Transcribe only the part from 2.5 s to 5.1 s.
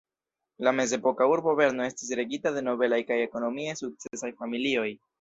de nobelaj kaj ekonomie sukcesaj familioj.